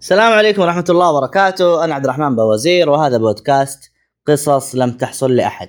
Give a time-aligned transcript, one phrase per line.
[0.00, 3.90] السلام عليكم ورحمة الله وبركاته، أنا عبد الرحمن بوزير وهذا بودكاست
[4.26, 5.68] قصص لم تحصل لأحد.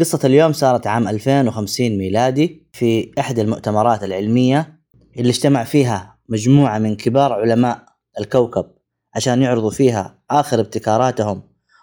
[0.00, 4.80] قصة اليوم صارت عام 2050 ميلادي في إحدى المؤتمرات العلمية
[5.16, 7.84] اللي اجتمع فيها مجموعة من كبار علماء
[8.20, 8.66] الكوكب
[9.14, 11.42] عشان يعرضوا فيها آخر ابتكاراتهم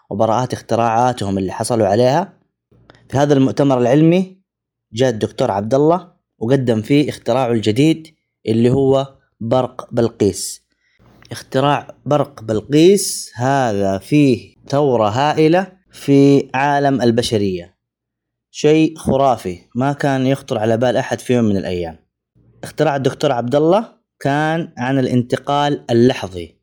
[0.09, 2.33] وبراءات اختراعاتهم اللي حصلوا عليها.
[3.09, 4.41] في هذا المؤتمر العلمي
[4.93, 8.15] جاء الدكتور عبد الله وقدم فيه اختراعه الجديد
[8.47, 9.07] اللي هو
[9.39, 10.64] برق بلقيس.
[11.31, 13.31] اختراع برق بلقيس.
[13.35, 17.75] هذا فيه ثورة هائلة في عالم البشرية.
[18.51, 19.59] شيء خرافي.
[19.75, 21.97] ما كان يخطر على بال أحد في يوم من الأيام.
[22.63, 26.55] اختراع الدكتور عبد الله كان عن الانتقال اللحظي.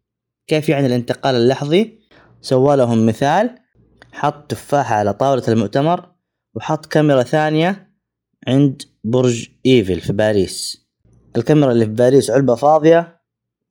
[0.47, 1.99] كيف يعني الانتقال اللحظي؟
[2.41, 3.59] سوى لهم مثال.
[4.13, 6.13] حط تفاحة على طاولة المؤتمر
[6.55, 7.93] وحط كاميرا ثانية
[8.49, 10.87] عند برج إيفل في باريس.
[11.37, 13.22] الكاميرا اللي في باريس علبة فاضية.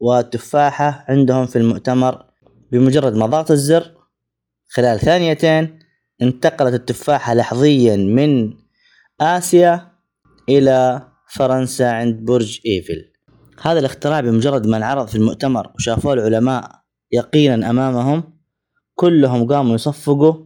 [0.02, 2.26] وتفاحة عندهم في المؤتمر
[2.72, 3.91] بمجرد ما ضغط الزر
[4.70, 5.80] خلال ثانيتين
[6.21, 8.54] انتقلت التفاحة لحظيا من
[9.21, 9.91] آسيا
[10.49, 13.12] إلى فرنسا عند برج إيفل.
[13.62, 18.24] هذا الاختراع بمجرد ما انعرض في المؤتمر وشافوه العلماء يقينا أمامهم
[18.96, 20.46] كلهم قاموا يصفقوا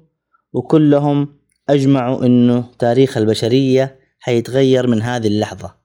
[0.53, 5.75] وكلهم أجمعوا أنه تاريخ البشرية حيتغير من هذه اللحظة.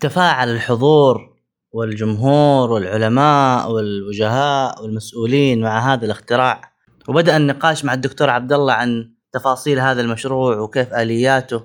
[0.00, 1.33] تفاعل الحضور
[1.74, 6.74] والجمهور والعلماء والوجهاء والمسؤولين مع هذا الاختراع.
[7.08, 11.62] وبدأ النقاش مع الدكتور عبد الله عن تفاصيل هذا المشروع وكيف آلياته.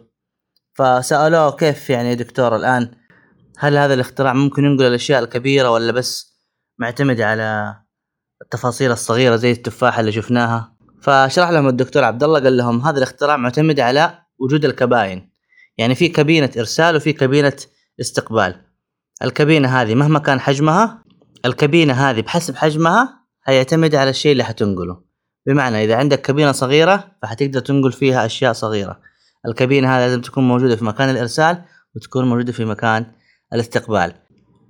[0.73, 2.91] فسألوه كيف يعني يا دكتور الآن؟
[3.57, 6.39] هل هذا الاختراع ممكن ينقل الأشياء الكبيرة ولا بس
[6.77, 7.75] معتمد على
[8.41, 13.37] التفاصيل الصغيرة زي التفاحة اللي شفناها؟ فشرح لهم الدكتور عبد الله قال لهم هذا الاختراع
[13.37, 15.31] معتمد على وجود الكباين.
[15.77, 17.55] يعني في كابينة إرسال وفي كابينة
[18.01, 18.68] استقبال.
[19.23, 21.03] الكابينة هذه مهما كان حجمها
[21.45, 25.01] الكابينة هذه بحسب حجمها هيعتمد على الشيء اللي حتنقله.
[25.47, 28.99] بمعنى إذا عندك كابينة صغيرة فحتقدر تنقل فيها أشياء صغيرة.
[29.45, 31.63] الكابينة هذه لازم تكون موجودة في مكان الإرسال
[31.95, 33.05] وتكون موجودة في مكان
[33.53, 34.13] الاستقبال.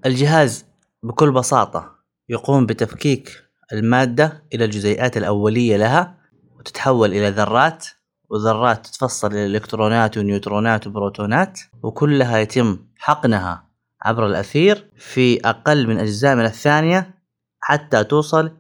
[0.06, 0.66] الجهاز
[1.04, 1.92] بكل بساطة
[2.30, 3.32] يقوم بتفكيك
[3.74, 6.18] المادة إلى الجزيئات الأولية لها
[6.60, 7.86] وتتحول إلى ذرات
[8.30, 13.69] وذرات تتفصل إلى إلكترونات ونيوترونات وبروتونات وكلها يتم حقنها
[14.02, 17.16] عبر الأثير في أقل من أجزاء من الثانية
[17.60, 18.52] حتى توصل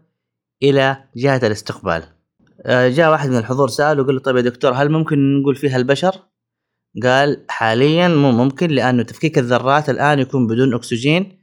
[0.64, 2.04] إلى جهة الاستقبال
[2.66, 5.78] آه، جاء واحد من الحضور سأله وقال له طيب يا دكتور هل ممكن نقول فيها
[5.78, 6.16] البشر؟
[7.04, 11.40] قال حاليا مو ممكن لأنه تفكيك الذرات الآن يكون بدون أكسجين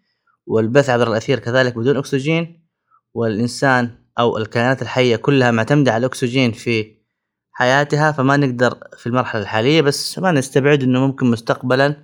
[0.47, 2.67] والبث عبر الأثير كذلك بدون أكسجين
[3.15, 6.97] والإنسان أو الكائنات الحية كلها معتمدة على الأكسجين في
[7.53, 11.97] حياتها فما نقدر في المرحلة الحالية بس ما نستبعد أنه ممكن مستقبلا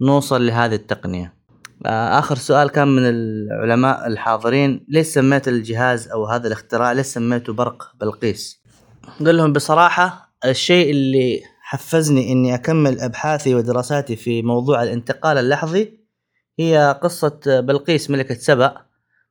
[0.00, 1.37] نوصل لهذه التقنية
[1.86, 7.92] آخر سؤال كان من العلماء الحاضرين ليش سميت الجهاز أو هذا الاختراع ليش سميته برق
[8.00, 8.62] بلقيس؟
[9.18, 15.98] قال لهم بصراحة الشيء اللي حفزني إني أكمل أبحاثي ودراساتي في موضوع الانتقال اللحظي
[16.58, 18.74] هي قصة بلقيس ملكة سبأ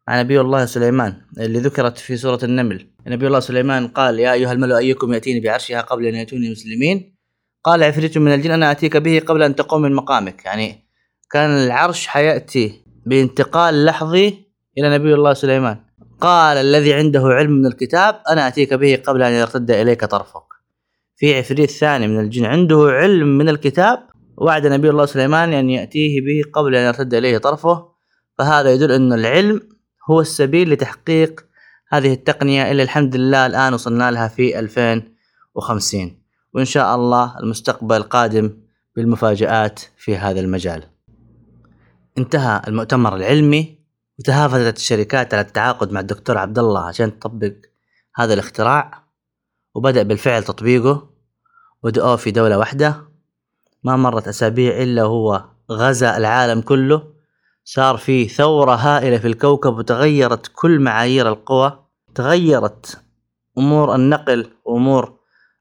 [0.08, 2.88] عن نبي الله سليمان اللي ذكرت في سورة النمل.
[3.08, 7.18] نبي الله سليمان قال يا أيها الملأ أيكم يأتيني بعرشها قبل أن يأتوني مسلمين؟
[7.64, 10.46] قال عفريت من الجن أنا آتيك به قبل أن تقوم من مقامك.
[10.46, 10.87] يعني
[11.32, 14.28] كان العرش حيأتي بانتقال لحظي
[14.78, 15.78] إلى نبي الله سليمان.
[16.22, 20.44] قال الذي عنده علم من الكتاب أنا أتيك به قبل أن يرتد إليك طرفك.
[21.16, 24.00] في عفريت ثاني من الجن عنده علم من الكتاب
[24.38, 27.86] وعد نبي الله سليمان أن يأتيه به قبل أن يرتد إليه طرفه.
[28.38, 29.62] فهذا يدل أن العلم
[30.10, 31.46] هو السبيل لتحقيق
[31.90, 36.22] هذه التقنية اللي الحمد لله الآن وصلنا لها في 2050
[36.54, 38.54] وإن شاء الله المستقبل قادم
[38.96, 40.84] بالمفاجآت في هذا المجال.
[42.18, 43.78] انتهى المؤتمر العلمي
[44.20, 47.54] وتهافتت الشركات على التعاقد مع الدكتور عبد الله عشان تطبق
[48.16, 49.04] هذا الاختراع
[49.76, 51.10] وبدأ بالفعل تطبيقه
[51.84, 53.08] ودأوه في دولة واحدة
[53.84, 57.04] ما مرت أسابيع إلا هو غزا العالم كله.
[57.64, 61.80] صار في ثورة هائلة في الكوكب وتغيرت كل معايير القوى.
[62.16, 63.02] تغيرت
[63.58, 65.20] أمور النقل وأمور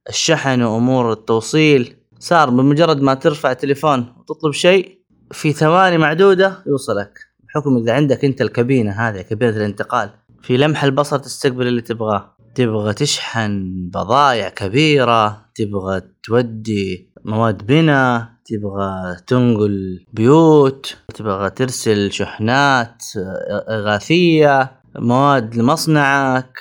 [0.09, 1.97] الشحن وأمور التوصيل.
[2.19, 5.01] صار بمجرد ما ترفع تليفون وتطلب شيء
[5.33, 10.11] في ثواني معدودة يوصلك بحكم إذا عندك أنت الكابينة هذه كابينة الانتقال
[10.43, 12.37] في لمح البصر تستقبل اللي تبغاه.
[12.55, 23.05] تبغى تشحن بضائع كبيرة تبغى تودي مواد بناء تبغى تنقل بيوت تبغى ترسل شحنات
[23.69, 26.59] إغاثية مواد لمصنعك.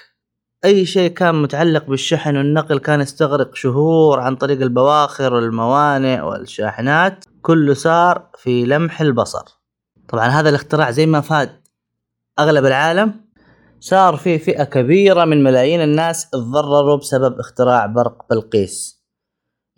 [0.66, 7.26] أي شيء كان متعلق بالشحن والنقل كان يستغرق شهور عن طريق البواخر والموانئ والشاحنات.
[7.46, 9.46] كله صار في لمح البصر.
[10.10, 11.50] طبعا هذا الاختراع زي ما فاد
[12.40, 13.14] أغلب العالم
[13.80, 19.04] صار في فئة كبيرة من ملايين الناس تضرروا بسبب اختراع برق بلقيس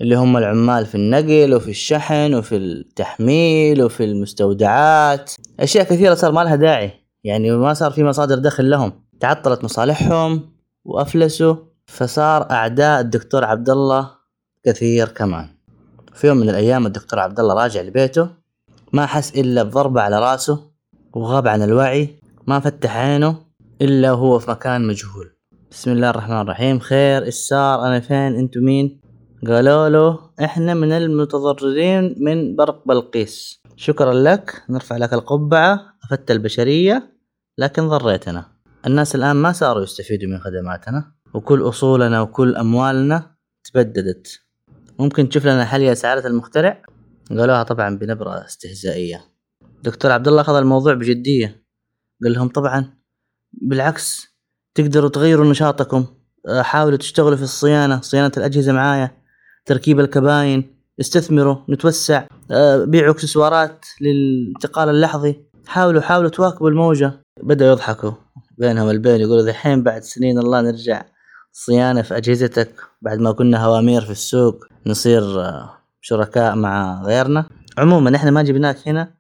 [0.02, 5.34] اللي هم العمال في النقل وفي الشحن وفي التحميل وفي المستودعات.
[5.60, 6.92] أشياء كثيرة صار ما لها داعي
[7.24, 9.04] يعني ما صار في مصادر دخل لهم.
[9.20, 10.54] تعطلت مصالحهم
[10.86, 11.56] وأفلسوا
[11.86, 14.12] فصار أعداء الدكتور عبد الله
[14.66, 15.57] كثير كمان.
[16.18, 18.30] في يوم من الأيام الدكتور عبد الله راجع لبيته
[18.94, 20.72] ما حس إلا بضربة على رأسه
[21.14, 23.38] وغاب عن الوعي ما فتح عينه
[23.82, 25.32] إلا وهو في مكان مجهول.
[25.72, 26.80] بسم الله الرحمن الرحيم.
[26.80, 29.02] خير إيش صار؟ أنا فين؟ انتو مين؟
[29.48, 33.62] قالوا له إحنا من المتضررين من برق بلقيس.
[33.76, 37.14] شكرا لك نرفع لك القبعة أفدت البشرية
[37.58, 38.46] لكن ضريتنا.
[38.88, 44.47] الناس الآن ما صاروا يستفيدوا من خدماتنا وكل أصولنا وكل أموالنا تبددت.
[45.00, 46.82] ممكن تشوف لنا حل يا سعادة المخترع؟
[47.30, 49.22] قالوها طبعا بنبرة استهزائية.
[49.84, 51.64] دكتور عبد الله اخذ الموضوع بجدية.
[52.24, 52.94] قال لهم طبعا
[53.54, 54.28] بالعكس
[54.76, 56.06] تقدروا تغيروا نشاطكم.
[56.62, 59.12] حاولوا تشتغلوا في الصيانة صيانة الأجهزة معايا
[59.66, 62.28] تركيب الكباين استثمروا نتوسع.
[62.86, 65.46] بيعوا اكسسوارات للانتقال اللحظي.
[65.68, 67.22] حاولوا حاولوا تواكبوا الموجة.
[67.44, 68.12] بدأوا يضحكوا
[68.58, 71.06] بينهم البين يقولوا ذحين بعد سنين الله نرجع.
[71.60, 75.24] صيانة في أجهزتك بعد ما كنا هوامير في السوق نصير
[76.02, 77.50] شركاء مع غيرنا.
[77.78, 79.14] عموما إحنا ما جبناك هنا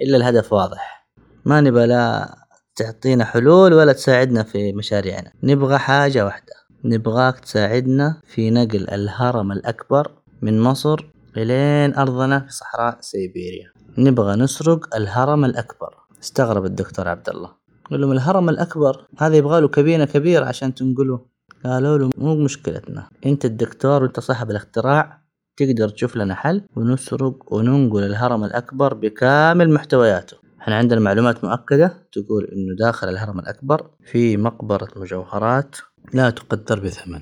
[0.00, 1.08] إلا الهدف واضح.
[1.44, 2.34] ما نبى لا
[2.76, 5.32] تعطينا حلول ولا تساعدنا في مشاريعنا.
[5.42, 6.52] نبغى حاجة واحدة.
[6.84, 10.10] نبغاك تساعدنا في نقل الهرم الأكبر
[10.42, 11.06] من مصر
[11.36, 13.72] إلين أرضنا في صحراء سيبيريا.
[13.98, 15.94] نبغى نسرق الهرم الأكبر.
[16.22, 17.50] استغرب الدكتور عبد الله.
[17.90, 21.33] قال لهم الهرم الأكبر؟ هذا يبغى له كابينة كبيرة عشان تنقله.
[21.64, 23.08] قالوا له مو مشكلتنا.
[23.26, 25.24] انت الدكتور وانت صاحب الاختراع
[25.56, 30.36] تقدر تشوف لنا حل ونسرق وننقل الهرم الأكبر بكامل محتوياته.
[30.60, 35.76] إحنا عندنا معلومات مؤكدة تقول إنه داخل الهرم الأكبر في مقبرة مجوهرات
[36.14, 37.20] لا تقدر بثمن.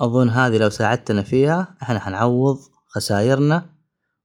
[0.00, 3.66] أظن هذه لو ساعدتنا فيها إحنا حنعوض خسايرنا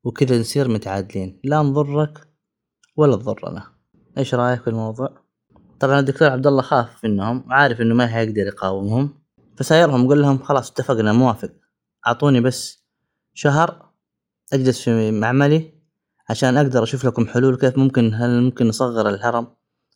[0.03, 1.39] وكذا نصير متعادلين.
[1.44, 2.27] لا نضرك
[2.95, 3.63] ولا تضرنا.
[4.18, 5.23] إيش رأيك في الموضوع؟
[5.83, 9.09] طبعا الدكتور عبد الله خاف منهم عارف إنه ما حيقدر يقاومهم.
[9.57, 11.50] فسايرهم قال لهم خلاص اتفقنا موافق.
[12.07, 12.83] أعطوني بس
[13.33, 13.89] شهر
[14.53, 15.74] أجلس في معملي
[16.30, 19.47] عشان أقدر أشوف لكم حلول كيف ممكن هل ممكن نصغر الهرم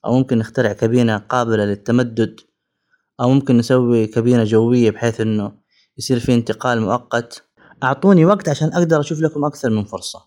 [0.05, 2.39] أو ممكن نخترع كابينة قابلة للتمدد
[3.19, 5.51] أو ممكن نسوي كابينة جوية بحيث إنه
[5.97, 7.43] يصير في انتقال مؤقت.
[7.83, 10.19] أعطوني وقت عشان أقدر أشوف لكم أكثر من فرصة.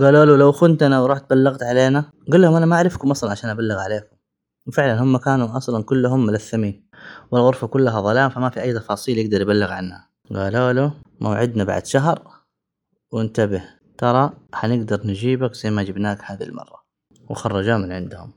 [0.00, 2.12] قالوا له لو خنتنا ورحت بلغت علينا.
[2.32, 4.19] قال لهم أنا ما أعرفكم أصلا عشان أبلغ عليكم.
[4.66, 6.88] وفعلا هم كانوا أصلا كلهم ملثمين
[7.30, 10.08] والغرفة كلها ظلام فما في أي تفاصيل يقدر يبلغ عنها.
[10.34, 12.22] قالوا له موعدنا بعد شهر
[13.12, 13.62] وانتبه
[13.98, 16.84] ترى حنقدر نجيبك زي ما جبناك هذه المرة.
[17.30, 18.32] وخرجاه من عندهم.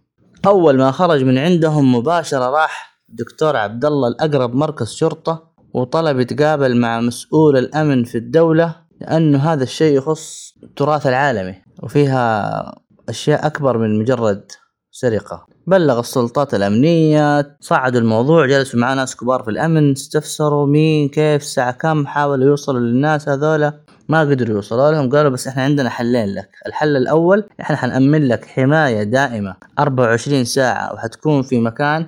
[0.46, 6.78] أول ما خرج من عندهم مباشرة راح دكتور عبد الله الأقرب مركز شرطة وطلب يتقابل
[6.78, 14.00] مع مسؤول الأمن في الدولة لأنه هذا الشيء يخص التراث العالمي وفيها أشياء أكبر من
[14.00, 14.52] مجرد
[14.92, 15.48] سرقة.
[15.68, 21.71] بلغ السلطات الأمنية صعدوا الموضوع جلسوا مع ناس كبار في الأمن استفسروا مين كيف الساعة
[21.71, 23.83] كم حاولوا يوصلوا للناس هذولا.
[24.10, 26.50] ما قدروا يوصلوا لهم قالوا بس إحنا عندنا حلين لك.
[26.68, 32.07] الحل الأول إحنا حنأمن لك حماية دائمة 24 ساعة وحتكون في مكان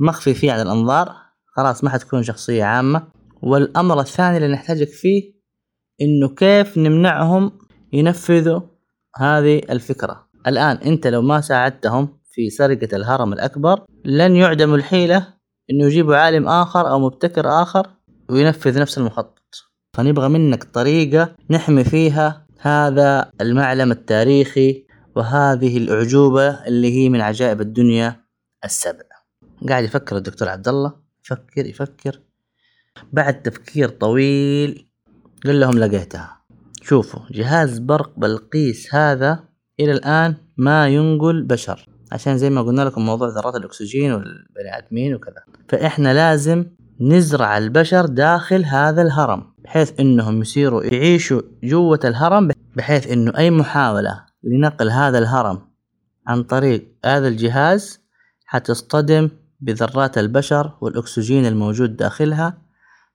[0.00, 1.12] مخفي فيه عن الأنظار.
[1.56, 3.02] خلاص ما حتكون شخصية عامة.
[3.42, 5.22] والأمر الثاني اللي نحتاجك فيه
[6.00, 7.52] إنه كيف نمنعهم
[7.92, 8.60] ينفذوا
[9.16, 10.28] هذه الفكرة.
[10.46, 15.34] الآن أنت لو ما ساعدتهم في سرقة الهرم الأكبر لن يعدم الحيلة
[15.70, 17.90] إنه يجيبوا عالم آخر أو مبتكر آخر
[18.30, 19.54] وينفذ نفس المخطط.
[19.96, 28.24] فنبغى منك طريقة نحمي فيها هذا المعلم التاريخي وهذه الأعجوبة اللي هي من عجائب الدنيا
[28.64, 29.08] السبع.
[29.68, 30.92] قاعد يفكر الدكتور عبد الله
[31.24, 32.20] يفكر يفكر.
[33.12, 34.88] بعد تفكير طويل
[35.46, 36.40] قال لهم لقيتها.
[36.82, 39.44] شوفوا جهاز برق بلقيس هذا
[39.80, 41.97] إلى الآن ما ينقل بشر.
[42.12, 45.44] عشان زي ما قلنا لكم موضوع ذرات الأكسجين والبني آدمين وكذا.
[45.68, 46.64] فإحنا لازم
[47.00, 54.24] نزرع البشر داخل هذا الهرم بحيث إنهم يصيروا يعيشوا جوة الهرم بحيث إنه أي محاولة
[54.42, 55.68] لنقل هذا الهرم
[56.26, 58.00] عن طريق هذا الجهاز
[58.44, 62.58] حتصطدم بذرات البشر والأكسجين الموجود داخلها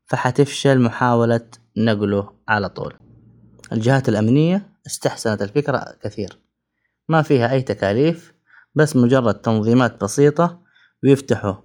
[0.05, 1.41] فحتفشل محاولة
[1.77, 2.93] نقله على طول.
[3.71, 6.39] الجهات الأمنية استحسنت الفكرة كثير.
[7.09, 8.32] ما فيها أي تكاليف
[8.75, 10.61] بس مجرد تنظيمات بسيطة
[11.03, 11.55] ويفتحوا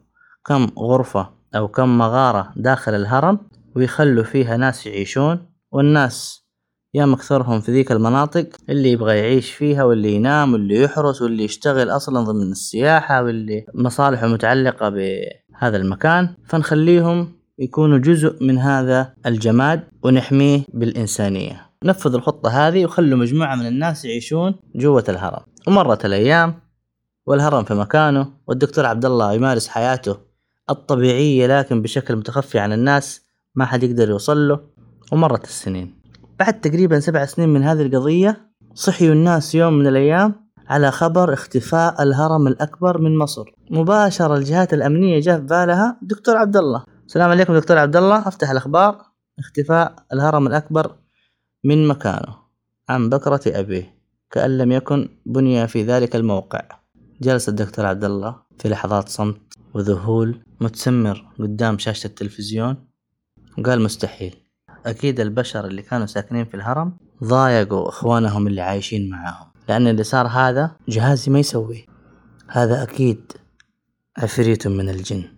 [0.45, 3.39] كم غرفة أو كم مغارة داخل الهرم
[3.77, 6.49] ويخلوا فيها ناس يعيشون والناس
[6.95, 11.91] يا مكثرهم في ذيك المناطق اللي يبغى يعيش فيها واللي ينام واللي يحرس واللي يشتغل
[11.91, 16.35] أصلا ضمن السياحة واللي مصالحه متعلقة بهذا المكان.
[16.47, 21.69] فنخليهم يكونوا جزء من هذا الجماد ونحميه بالإنسانية.
[21.85, 25.41] نفذوا الخطة هذه وخلوا مجموعة من الناس يعيشون جوة الهرم.
[25.67, 26.68] ومرت الأيام
[27.29, 30.17] والهرم في مكانه والدكتور عبد الله يمارس حياته
[30.71, 33.23] الطبيعية لكن بشكل متخفي عن الناس
[33.55, 34.61] ما حد يقدر يوصل له
[35.13, 35.95] ومرت السنين.
[36.39, 40.35] بعد تقريبا سبع سنين من هذه القضية صحيوا الناس يوم من الأيام
[40.69, 43.45] على خبر اختفاء الهرم الأكبر من مصر.
[43.71, 48.51] مباشرة الجهات الأمنية جاء في بالها دكتور عبد الله السلام عليكم دكتور عبد الله أفتح
[48.51, 49.03] الأخبار.
[49.39, 50.97] اختفاء الهرم الأكبر
[51.65, 52.35] من مكانه.
[52.89, 53.99] عن بكرة أبيه.
[54.31, 56.79] كأن لم يكن بني في ذلك الموقع.
[57.21, 62.77] جلس الدكتور عبد الله في لحظات صمت وذهول متسمر قدام شاشة التلفزيون.
[63.59, 64.37] وقال مستحيل.
[64.87, 70.27] أكيد البشر اللي كانوا ساكنين في الهرم ضايقوا إخوانهم اللي عايشين معاهم لأن اللي صار
[70.27, 71.87] هذا جهازي ما يسويه.
[72.49, 73.33] هذا أكيد
[74.19, 75.38] عفريت من الجن.